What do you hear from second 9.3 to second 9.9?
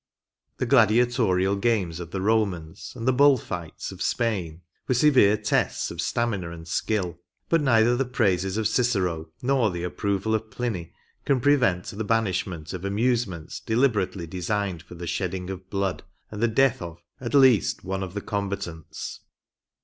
nor the